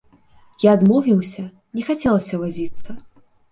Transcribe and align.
Я 0.63 0.71
адмовіўся, 0.77 1.45
не 1.77 1.83
хацелася 1.91 2.43
вазіцца. 2.47 2.99